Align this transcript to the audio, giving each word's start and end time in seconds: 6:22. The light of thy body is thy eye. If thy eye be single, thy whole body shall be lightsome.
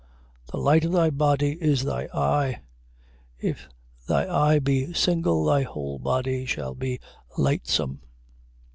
6:22. 0.47 0.51
The 0.51 0.57
light 0.57 0.85
of 0.85 0.91
thy 0.93 1.09
body 1.11 1.57
is 1.61 1.83
thy 1.83 2.05
eye. 2.11 2.61
If 3.37 3.69
thy 4.07 4.25
eye 4.53 4.57
be 4.57 4.91
single, 4.93 5.45
thy 5.45 5.61
whole 5.61 5.99
body 5.99 6.43
shall 6.47 6.73
be 6.73 6.99
lightsome. 7.37 7.99